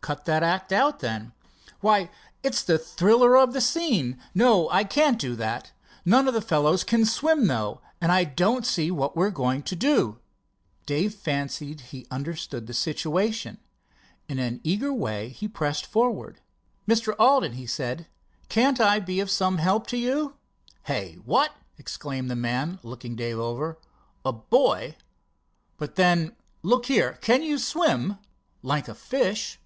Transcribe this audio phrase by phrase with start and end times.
[0.00, 1.32] "Cut that act out, then."
[1.80, 2.08] "Why,
[2.42, 4.18] it's the thriller of the scene.
[4.34, 5.72] No, I can't do that.
[6.06, 9.62] None of the fellows can swim, though, and I don't see what we are going
[9.64, 10.18] to do."
[10.86, 13.58] Dave fancied he understood the situation.
[14.30, 16.40] In an eager way he pressed forward.
[16.88, 17.14] "Mr.
[17.18, 18.06] Alden," he said,
[18.48, 20.36] "can't I be of some help to you?"
[20.84, 23.78] "Hey, what?" exclaimed the man, looking Dave over.
[24.24, 24.96] "A boy?
[25.76, 28.16] But then—look here, can you swim?"
[28.62, 29.58] "Like a fish."